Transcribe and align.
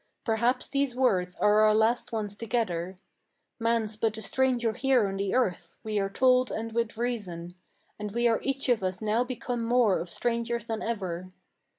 Perhaps 0.25 0.69
these 0.69 0.95
words 0.95 1.35
are 1.35 1.59
our 1.59 1.75
last 1.75 2.11
ones 2.11 2.35
together. 2.35 2.95
Man's 3.59 3.95
but 3.95 4.17
a 4.17 4.21
stranger 4.23 4.73
here 4.73 5.07
on 5.07 5.17
the 5.17 5.35
earth, 5.35 5.77
we 5.83 5.99
are 5.99 6.09
told 6.09 6.49
and 6.51 6.71
with 6.71 6.97
reason; 6.97 7.53
And 7.99 8.11
we 8.11 8.27
are 8.27 8.39
each 8.41 8.67
of 8.67 8.81
us 8.81 8.99
now 8.99 9.23
become 9.23 9.63
more 9.63 9.99
of 9.99 10.09
strangers 10.09 10.65
than 10.65 10.81
ever. 10.81 11.29